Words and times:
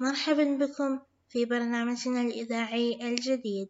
مرحبا 0.00 0.44
بكم 0.44 1.00
في 1.28 1.44
برنامجنا 1.44 2.20
الإذاعي 2.20 3.08
الجديد. 3.08 3.68